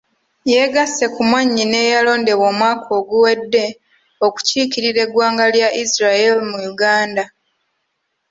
Yeegasse 0.51 1.05
ku 1.13 1.21
mwannyina 1.29 1.75
eyalondebwa 1.85 2.45
omwaka 2.51 2.89
oguwedde 2.99 3.65
okukiikirira 4.25 4.99
eggwanga 5.05 5.45
lya 5.53 5.69
Isreal 5.83 6.37
mu 6.49 6.57
Uganda. 6.71 7.23